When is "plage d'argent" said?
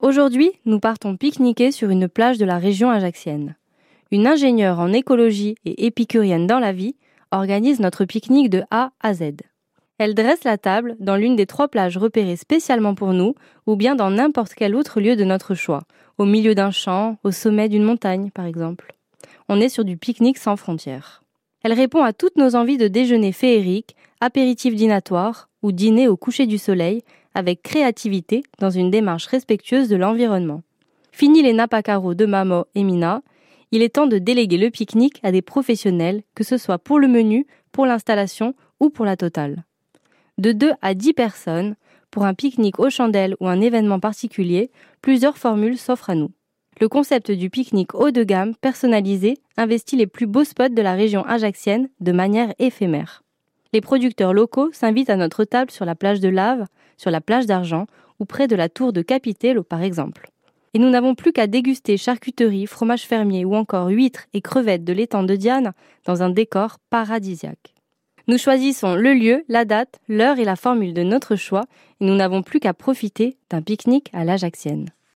57.20-57.86